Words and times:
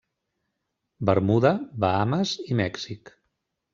Bermuda, 1.09 1.51
Bahames 1.85 2.33
i 2.49 2.59
Mèxic. 2.63 3.13